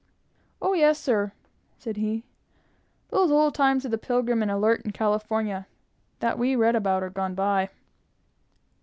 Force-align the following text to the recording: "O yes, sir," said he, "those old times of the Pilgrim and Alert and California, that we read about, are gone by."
"O 0.63 0.73
yes, 0.73 0.97
sir," 0.97 1.31
said 1.77 1.95
he, 1.95 2.23
"those 3.09 3.29
old 3.31 3.53
times 3.53 3.85
of 3.85 3.91
the 3.91 3.99
Pilgrim 3.99 4.41
and 4.41 4.49
Alert 4.49 4.83
and 4.83 4.91
California, 4.95 5.67
that 6.21 6.39
we 6.39 6.55
read 6.55 6.75
about, 6.75 7.03
are 7.03 7.11
gone 7.11 7.35
by." 7.35 7.69